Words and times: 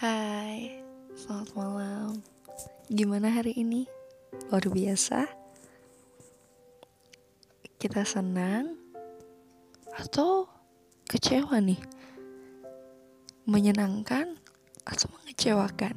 Hai, 0.00 0.80
selamat 1.12 1.52
malam. 1.52 2.24
Gimana 2.88 3.28
hari 3.28 3.52
ini? 3.52 3.84
Luar 4.48 4.64
biasa? 4.64 5.28
Kita 7.76 8.00
senang 8.08 8.80
atau 9.92 10.48
kecewa 11.04 11.60
nih? 11.60 11.76
Menyenangkan 13.44 14.40
atau 14.88 15.12
mengecewakan? 15.20 15.92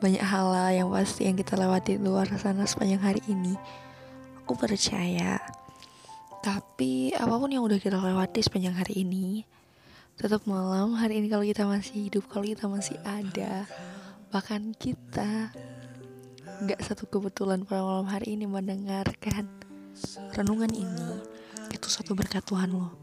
Banyak 0.00 0.24
hal 0.24 0.72
yang 0.72 0.88
pasti 0.88 1.28
yang 1.28 1.36
kita 1.36 1.52
lewati 1.60 2.00
di 2.00 2.08
luar 2.08 2.32
sana 2.40 2.64
sepanjang 2.64 3.12
hari 3.12 3.20
ini. 3.28 3.52
Aku 4.40 4.56
percaya. 4.56 5.36
Tapi 6.40 7.12
apa 7.12 7.36
pun 7.36 7.52
yang 7.52 7.60
udah 7.60 7.76
kita 7.76 8.00
lewati 8.00 8.40
sepanjang 8.40 8.72
hari 8.72 9.04
ini, 9.04 9.44
tetap 10.18 10.42
malam 10.50 10.98
hari 10.98 11.22
ini 11.22 11.30
kalau 11.30 11.46
kita 11.46 11.62
masih 11.62 12.10
hidup 12.10 12.26
kalau 12.26 12.42
kita 12.42 12.66
masih 12.66 12.98
ada 13.06 13.70
bahkan 14.34 14.74
kita 14.74 15.54
nggak 16.58 16.80
satu 16.82 17.06
kebetulan 17.06 17.62
pada 17.62 17.86
malam 17.86 18.10
hari 18.10 18.34
ini 18.34 18.50
mendengarkan 18.50 19.46
renungan 20.34 20.74
ini. 20.74 21.22
Itu 21.70 21.86
suatu 21.86 22.18
berkat 22.18 22.42
Tuhan 22.42 22.74
loh. 22.74 22.98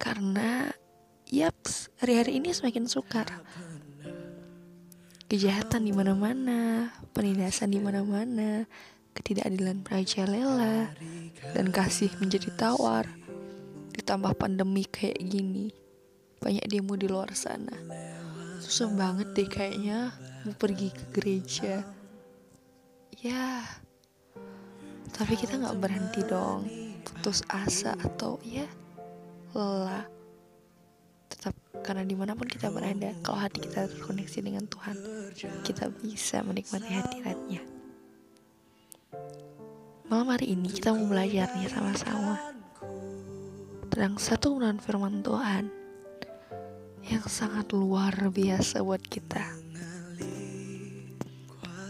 Karena 0.00 0.72
yaps 1.28 1.92
hari-hari 2.00 2.40
ini 2.40 2.56
semakin 2.56 2.88
sukar. 2.88 3.28
Kejahatan 5.26 5.84
di 5.84 5.92
mana-mana 5.92 6.88
penindasan 7.12 7.74
di 7.74 7.82
mana-mana 7.82 8.64
ketidakadilan 9.12 9.82
merajalela 9.82 10.94
dan 11.52 11.66
kasih 11.74 12.12
menjadi 12.22 12.48
tawar 12.54 13.10
ditambah 14.06 14.38
pandemi 14.38 14.86
kayak 14.86 15.18
gini. 15.18 15.74
Banyak 16.38 16.62
demo 16.70 16.94
di 16.94 17.10
luar 17.10 17.34
sana. 17.34 17.74
Susah 18.62 18.86
banget 18.94 19.34
deh 19.34 19.50
kayaknya 19.50 20.14
mau 20.46 20.54
pergi 20.54 20.94
ke 20.94 21.04
gereja. 21.10 21.82
Ya 23.18 23.66
tapi 25.10 25.34
kita 25.34 25.58
nggak 25.58 25.82
berhenti 25.82 26.22
dong. 26.22 26.70
Putus 27.02 27.42
asa 27.50 27.98
atau 27.98 28.38
ya 28.46 28.70
lelah. 29.58 30.06
Tetap 31.26 31.58
karena 31.82 32.06
di 32.06 32.14
mana 32.14 32.38
pun 32.38 32.46
kita 32.46 32.70
berada 32.70 33.10
kalau 33.26 33.42
hati 33.42 33.66
kita 33.66 33.90
terkoneksi 33.90 34.38
dengan 34.38 34.70
Tuhan 34.70 34.96
kita 35.66 35.90
bisa 36.02 36.42
menikmati 36.42 36.90
hadiratnya 36.90 37.62
malam 40.10 40.30
hari 40.30 40.54
ini 40.54 40.66
kita 40.66 40.90
mau 40.90 41.06
belajar 41.06 41.46
nih 41.54 41.70
sama-sama 41.70 42.55
tentang 43.96 44.20
satu 44.20 44.52
kebenaran 44.52 44.76
firman 44.76 45.24
Tuhan 45.24 45.72
yang 47.08 47.24
sangat 47.24 47.72
luar 47.72 48.12
biasa 48.28 48.84
buat 48.84 49.00
kita. 49.00 49.40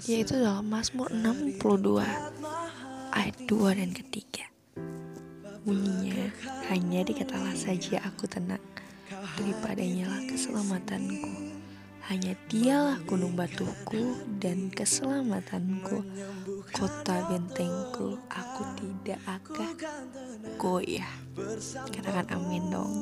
Yaitu 0.06 0.38
dalam 0.38 0.70
Mazmur 0.70 1.10
62 1.10 2.06
ayat 3.10 3.36
2 3.50 3.50
dan 3.82 3.90
ketiga. 3.90 4.46
Bunyinya 5.66 6.30
hanya 6.70 7.02
dikatalah 7.02 7.58
saja 7.58 7.98
aku 8.06 8.30
tenang 8.30 8.62
daripadanya 9.34 10.06
lah 10.06 10.22
keselamatanku 10.30 11.55
hanya 12.06 12.38
dialah 12.46 13.02
gunung 13.02 13.34
batuku 13.34 14.14
dan 14.38 14.70
keselamatanku. 14.70 16.06
Kota 16.70 17.26
bentengku 17.26 18.14
Aku 18.30 18.62
tidak 18.78 19.18
akan 19.26 19.74
goyah. 20.54 21.10
Katakan 21.90 22.30
amin 22.30 22.70
dong. 22.70 22.94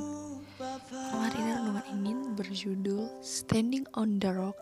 Mari 0.93 1.41
renungan 1.45 1.87
ini 1.93 2.13
berjudul 2.33 3.21
Standing 3.21 3.85
on 3.93 4.17
the 4.17 4.33
Rock 4.33 4.57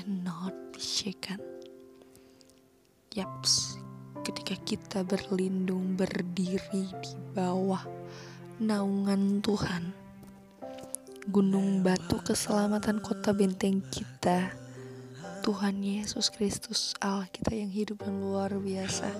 and 0.00 0.24
Not 0.24 0.56
Shaken. 0.80 1.42
Yaps 3.12 3.76
Ketika 4.24 4.56
kita 4.64 4.98
berlindung 5.04 5.94
berdiri 5.94 6.88
di 6.90 7.12
bawah 7.36 7.84
naungan 8.58 9.38
Tuhan 9.44 10.05
gunung 11.26 11.82
batu 11.82 12.22
keselamatan 12.22 13.02
kota 13.02 13.34
benteng 13.34 13.82
kita. 13.90 14.54
Tuhan 15.42 15.78
Yesus 15.82 16.30
Kristus 16.30 16.94
Allah 16.98 17.26
kita 17.30 17.54
yang 17.54 17.70
hidup 17.70 18.02
dan 18.02 18.18
luar 18.18 18.50
biasa 18.58 19.10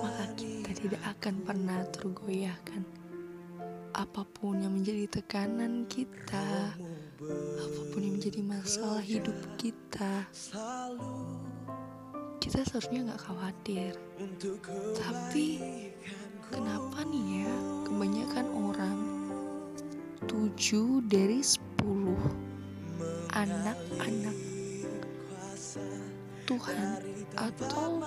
maka 0.00 0.24
kita 0.36 0.72
tidak 0.72 1.02
akan 1.16 1.34
pernah 1.44 1.80
tergoyahkan. 1.88 2.84
Apa 3.92 4.24
pun 4.28 4.60
yang 4.60 4.76
menjadi 4.76 5.20
tekanan 5.20 5.84
kita 5.88 6.76
apa 7.60 7.80
pun 7.92 8.00
yang 8.00 8.16
menjadi 8.20 8.40
masalah 8.44 9.04
hidup 9.04 9.36
kita 9.56 10.28
kita 12.42 12.58
seharusnya 12.68 13.08
nggak 13.08 13.22
khawatir. 13.22 13.92
Tapi 14.98 15.46
kenapa 16.50 17.06
nih 17.08 17.46
ya 17.46 17.54
kebanyakan 17.88 18.46
orang 18.52 19.21
tujuh 20.28 21.02
dari 21.10 21.42
sepuluh 21.42 22.18
anak-anak 23.32 24.36
Tuhan 26.44 26.88
atau 27.38 28.02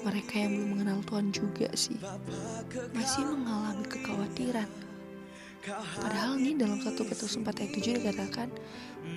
mereka 0.00 0.34
yang 0.38 0.52
belum 0.56 0.68
mengenal 0.76 0.98
Tuhan 1.04 1.26
juga 1.34 1.68
sih 1.76 1.98
masih 2.94 3.24
mengalami 3.26 3.84
kekhawatiran. 3.90 4.70
Padahal 6.00 6.40
nih 6.40 6.56
dalam 6.56 6.80
satu 6.80 7.04
Petrus 7.04 7.36
4 7.36 7.44
ayat 7.52 7.72
7 7.76 8.00
dikatakan 8.00 8.48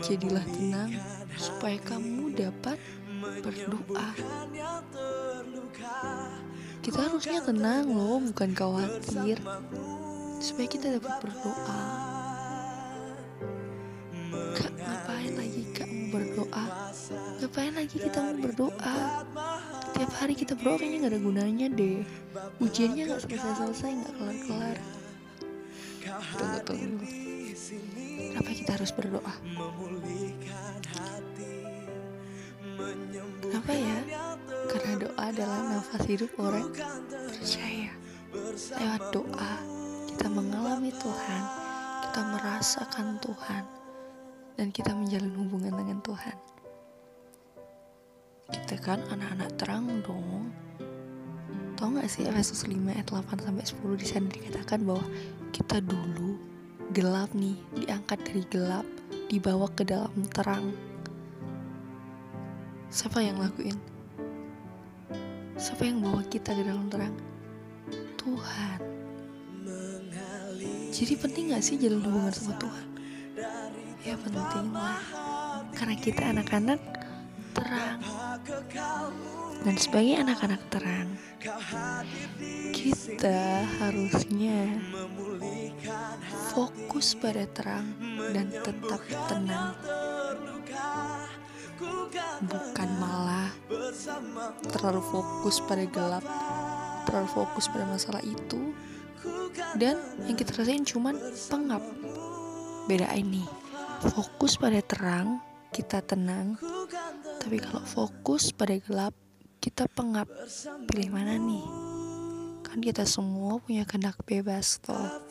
jadilah 0.03 0.43
tenang 0.43 0.91
supaya 1.39 1.79
kamu 1.87 2.35
dapat 2.35 2.75
berdoa. 3.39 4.11
Kita 6.83 6.99
harusnya 6.99 7.39
tenang 7.47 7.87
loh 7.95 8.19
bukan 8.19 8.51
khawatir 8.51 9.39
supaya 10.43 10.67
kita 10.67 10.99
dapat 10.99 11.23
berdoa. 11.23 11.81
Kak 14.59 14.73
ngapain 14.75 15.33
lagi 15.39 15.63
kak 15.71 15.87
mau 15.87 16.19
berdoa? 16.19 16.65
Ngapain 17.39 17.71
lagi 17.71 17.95
kita 17.95 18.19
mau 18.19 18.35
berdoa? 18.43 18.95
Tiap 19.95 20.11
hari 20.19 20.35
kita 20.35 20.59
berdoa 20.59 20.75
kayaknya 20.83 21.07
gak 21.07 21.11
ada 21.15 21.21
gunanya 21.23 21.67
deh. 21.71 22.03
Ujiannya 22.59 23.03
gak 23.07 23.23
selesai-selesai 23.23 23.89
gak 24.03 24.13
kelar-kelar. 24.19 24.77
Tunggu 26.35 26.59
tunggu 26.67 27.07
kenapa 28.35 28.51
kita 28.51 28.71
harus 28.75 28.91
berdoa? 28.91 29.33
Kenapa 33.39 33.71
ya? 33.71 33.97
Karena 34.67 34.93
doa 35.07 35.23
adalah 35.23 35.59
nafas 35.71 36.03
hidup 36.03 36.31
orang 36.35 36.67
percaya. 37.31 37.95
Lewat 38.81 39.03
doa, 39.13 39.53
mengalami 40.33 40.89
Tuhan, 40.97 41.43
kita 42.09 42.21
merasakan 42.25 43.21
Tuhan, 43.21 43.63
dan 44.57 44.67
kita 44.73 44.89
menjalin 44.97 45.33
hubungan 45.37 45.73
dengan 45.77 46.01
Tuhan. 46.01 46.37
Kita 48.49 48.75
kan 48.81 48.99
anak-anak 49.13 49.49
terang 49.61 49.85
dong. 50.01 50.49
Tahu 51.77 52.01
gak 52.01 52.09
sih 52.09 52.25
Efesus 52.25 52.65
5 52.65 52.73
ayat 52.89 53.05
8 53.05 53.45
sampai 53.45 53.65
10 53.65 54.01
di 54.01 54.07
sana 54.09 54.27
dikatakan 54.29 54.81
bahwa 54.81 55.05
kita 55.53 55.77
dulu 55.85 56.41
gelap 56.97 57.29
nih, 57.37 57.57
diangkat 57.77 58.19
dari 58.25 58.43
gelap, 58.49 58.85
dibawa 59.29 59.69
ke 59.73 59.85
dalam 59.85 60.13
terang. 60.33 60.73
Siapa 62.89 63.21
yang 63.21 63.37
lakuin? 63.41 63.77
Siapa 65.57 65.85
yang 65.85 66.01
bawa 66.01 66.25
kita 66.25 66.57
ke 66.57 66.61
dalam 66.65 66.89
terang? 66.89 67.13
Tuhan. 68.17 68.92
Jadi 71.03 71.19
penting 71.19 71.51
gak 71.51 71.59
sih 71.67 71.75
jalan 71.75 71.99
hubungan 71.99 72.31
sama 72.31 72.55
Tuhan? 72.63 72.87
Ya 74.07 74.15
penting 74.15 74.71
lah. 74.71 75.03
Karena 75.75 75.95
kita 75.99 76.31
anak-anak 76.31 76.79
terang. 77.51 77.99
Dan 79.67 79.75
sebagai 79.75 80.15
anak-anak 80.23 80.63
terang, 80.71 81.11
kita 82.71 83.67
harusnya 83.83 84.79
fokus 86.55 87.19
pada 87.19 87.51
terang 87.51 87.99
dan 88.31 88.47
tetap 88.47 89.03
tenang 89.27 89.75
bukan 92.47 92.89
malah 92.95 93.51
terlalu 94.71 95.03
fokus 95.03 95.59
pada 95.67 95.83
gelap 95.83 96.23
terlalu 97.03 97.27
fokus 97.27 97.67
pada 97.67 97.87
masalah 97.91 98.23
itu 98.23 98.71
dan 99.77 99.97
yang 100.27 100.37
kita 100.37 100.53
rasain 100.57 100.85
cuman 100.85 101.17
pengap. 101.49 101.83
Beda 102.85 103.07
ini. 103.15 103.43
Fokus 104.03 104.59
pada 104.59 104.83
terang 104.83 105.39
kita 105.73 106.05
tenang. 106.05 106.59
Tapi 107.41 107.57
kalau 107.57 107.81
fokus 107.83 108.53
pada 108.53 108.77
gelap 108.77 109.17
kita 109.57 109.89
pengap. 109.89 110.29
Pilih 110.91 111.09
mana 111.09 111.39
nih? 111.39 111.65
Kan 112.61 112.83
kita 112.83 113.07
semua 113.09 113.57
punya 113.57 113.87
kehendak 113.87 114.21
bebas 114.27 114.77
toh. 114.83 115.23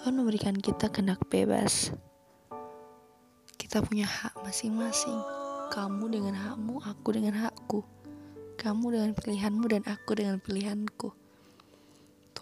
Tuhan 0.00 0.16
memberikan 0.16 0.56
kita 0.56 0.88
kehendak 0.88 1.20
bebas. 1.28 1.92
Kita 3.60 3.84
punya 3.84 4.08
hak 4.08 4.40
masing-masing. 4.40 5.20
Kamu 5.70 6.08
dengan 6.10 6.34
hakmu, 6.34 6.80
aku 6.82 7.08
dengan 7.14 7.36
hakku. 7.36 7.84
Kamu 8.56 8.96
dengan 8.96 9.12
pilihanmu 9.12 9.66
dan 9.68 9.82
aku 9.84 10.16
dengan 10.16 10.40
pilihanku. 10.40 11.12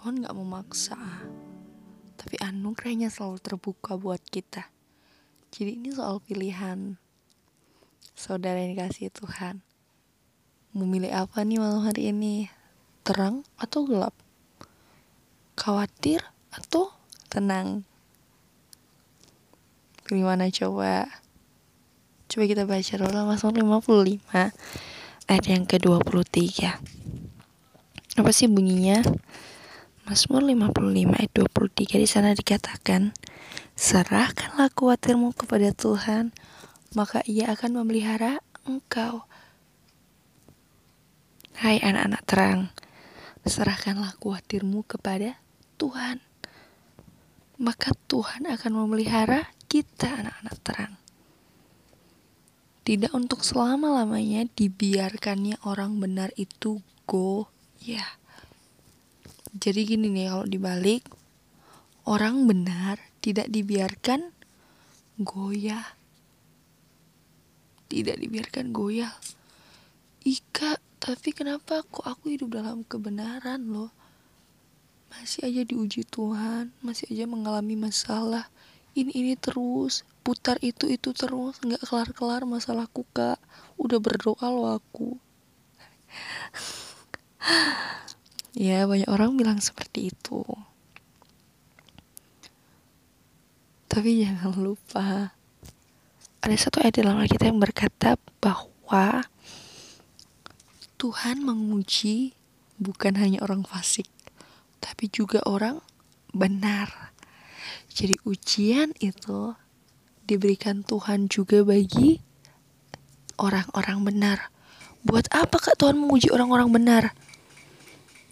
Tuhan 0.08 0.24
gak 0.24 0.40
memaksa, 0.40 0.96
tapi 2.16 2.40
anugerahnya 2.40 3.12
selalu 3.12 3.44
terbuka 3.44 4.00
buat 4.00 4.24
kita. 4.24 4.64
Jadi 5.52 5.76
ini 5.76 5.92
soal 5.92 6.24
pilihan. 6.24 6.96
Saudara 8.16 8.56
yang 8.56 8.72
dikasih 8.72 9.12
Tuhan. 9.12 9.60
Memilih 10.72 11.12
apa 11.12 11.44
nih 11.44 11.60
malam 11.60 11.84
hari 11.84 12.08
ini? 12.08 12.48
Terang 13.04 13.44
atau 13.60 13.84
gelap? 13.84 14.16
Khawatir 15.60 16.24
atau 16.56 16.88
tenang? 17.28 17.84
Pilih 20.08 20.24
mana 20.24 20.48
coba? 20.48 21.04
Coba 22.32 22.44
kita 22.48 22.64
baca 22.64 22.92
dulu 22.96 23.28
Mazmur 23.28 23.84
55 23.84 24.24
ayat 25.28 25.44
yang 25.52 25.68
ke-23. 25.68 26.64
Apa 28.16 28.30
sih 28.32 28.48
bunyinya? 28.48 29.04
Mazmur 30.08 30.40
55 30.40 31.20
ayat 31.20 31.32
23 31.36 32.00
di 32.00 32.08
sana 32.08 32.32
dikatakan, 32.32 33.12
"Serahkanlah 33.76 34.72
khawatirmu 34.72 35.36
kepada 35.36 35.68
Tuhan, 35.76 36.32
maka 36.96 37.20
Ia 37.28 37.52
akan 37.52 37.84
memelihara 37.84 38.40
engkau." 38.64 39.28
Hai 41.60 41.76
anak-anak 41.84 42.22
terang, 42.24 42.60
serahkanlah 43.44 44.16
khawatirmu 44.16 44.88
kepada 44.88 45.36
Tuhan. 45.76 46.24
Maka 47.60 47.92
Tuhan 48.08 48.48
akan 48.48 48.72
memelihara 48.80 49.52
kita 49.68 50.24
anak-anak 50.24 50.56
terang. 50.64 50.94
Tidak 52.80 53.12
untuk 53.12 53.44
selama-lamanya 53.44 54.48
dibiarkannya 54.56 55.60
orang 55.68 56.00
benar 56.00 56.32
itu 56.40 56.80
go 57.04 57.52
ya. 57.76 58.17
Jadi 59.56 59.80
gini 59.88 60.12
nih 60.12 60.28
kalau 60.28 60.44
dibalik 60.44 61.08
orang 62.04 62.44
benar 62.44 63.00
tidak 63.24 63.48
dibiarkan 63.48 64.28
goyah. 65.16 65.96
Tidak 67.88 68.20
dibiarkan 68.20 68.76
goyah. 68.76 69.16
Ika, 70.28 70.76
tapi 71.00 71.32
kenapa 71.32 71.80
kok 71.88 72.04
aku 72.04 72.36
hidup 72.36 72.60
dalam 72.60 72.84
kebenaran 72.84 73.72
loh? 73.72 73.88
Masih 75.08 75.48
aja 75.48 75.64
diuji 75.64 76.04
Tuhan, 76.04 76.68
masih 76.84 77.08
aja 77.08 77.24
mengalami 77.24 77.80
masalah. 77.80 78.52
Ini 78.92 79.16
ini 79.16 79.32
terus, 79.40 80.04
putar 80.20 80.60
itu 80.60 80.84
itu 80.92 81.16
terus, 81.16 81.56
nggak 81.64 81.88
kelar-kelar 81.88 82.44
masalahku 82.44 83.08
kak. 83.16 83.40
Udah 83.80 83.96
berdoa 83.96 84.44
loh 84.52 84.76
aku. 84.76 85.16
Ya, 88.58 88.90
banyak 88.90 89.06
orang 89.06 89.38
bilang 89.38 89.62
seperti 89.62 90.10
itu. 90.10 90.42
Tapi 93.86 94.26
jangan 94.26 94.50
lupa, 94.58 95.30
ada 96.42 96.56
satu 96.58 96.82
ayat 96.82 96.98
dalam 96.98 97.22
Alkitab 97.22 97.54
yang 97.54 97.62
berkata 97.62 98.18
bahwa 98.42 99.22
Tuhan 100.98 101.46
menguji 101.46 102.34
bukan 102.82 103.14
hanya 103.22 103.46
orang 103.46 103.62
fasik, 103.62 104.10
tapi 104.82 105.06
juga 105.06 105.38
orang 105.46 105.78
benar. 106.34 107.14
Jadi 107.94 108.18
ujian 108.26 108.90
itu 108.98 109.54
diberikan 110.26 110.82
Tuhan 110.82 111.30
juga 111.30 111.62
bagi 111.62 112.18
orang-orang 113.38 113.98
benar. 114.02 114.38
Buat 115.06 115.30
apa 115.30 115.62
kak 115.62 115.78
Tuhan 115.78 115.94
menguji 115.94 116.34
orang-orang 116.34 116.74
benar? 116.74 117.14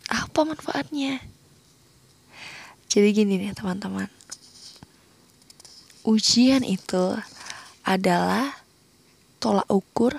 Apa 0.06 0.41
manfaatnya? 0.47 1.19
Jadi 2.87 3.08
gini 3.12 3.43
nih 3.43 3.53
teman-teman. 3.53 4.06
Ujian 6.06 6.62
itu 6.62 7.19
adalah 7.82 8.62
tolak 9.43 9.67
ukur 9.67 10.14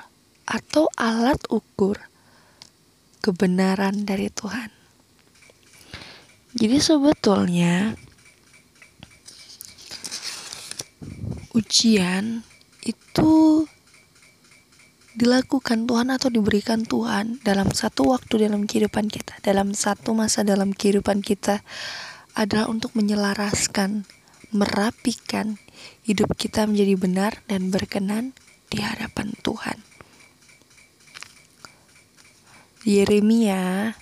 atau 0.47 0.91
alat 0.99 1.39
ukur 1.47 1.99
kebenaran 3.23 4.03
dari 4.03 4.27
Tuhan. 4.31 4.71
Jadi 6.57 6.77
sebetulnya 6.79 7.95
ujian 11.55 12.43
itu 12.83 13.67
dilakukan 15.17 15.89
Tuhan 15.89 16.13
atau 16.13 16.29
diberikan 16.29 16.85
Tuhan 16.85 17.41
dalam 17.41 17.73
satu 17.73 18.13
waktu 18.13 18.45
dalam 18.45 18.69
kehidupan 18.69 19.09
kita, 19.09 19.41
dalam 19.41 19.73
satu 19.73 20.13
masa 20.13 20.45
dalam 20.45 20.77
kehidupan 20.77 21.25
kita 21.25 21.65
adalah 22.37 22.69
untuk 22.69 22.93
menyelaraskan, 22.93 24.05
merapikan 24.53 25.57
hidup 26.05 26.37
kita 26.37 26.69
menjadi 26.69 26.93
benar 26.93 27.41
dan 27.49 27.73
berkenan 27.73 28.37
di 28.69 28.85
hadapan 28.85 29.33
Tuhan. 29.41 29.81
Yeremia 32.85 33.97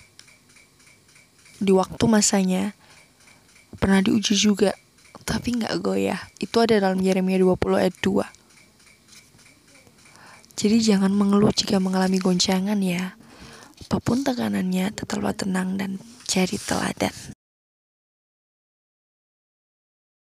di 1.56 1.72
waktu 1.72 2.04
masanya 2.12 2.76
pernah 3.80 4.04
diuji 4.04 4.36
juga, 4.36 4.76
tapi 5.24 5.56
nggak 5.56 5.80
goyah. 5.80 6.20
Itu 6.36 6.60
ada 6.60 6.76
dalam 6.76 7.00
Yeremia 7.00 7.40
20 7.40 7.80
ayat 7.80 7.96
2. 8.04 8.35
Jadi 10.56 10.80
jangan 10.80 11.12
mengeluh 11.12 11.52
jika 11.52 11.76
mengalami 11.76 12.16
goncangan 12.16 12.80
ya. 12.80 13.12
Apa 13.86 14.00
pun 14.00 14.24
tekanannya, 14.24 14.88
tetaplah 14.96 15.36
tenang 15.36 15.76
dan 15.76 16.00
cari 16.24 16.56
teladan. 16.56 17.35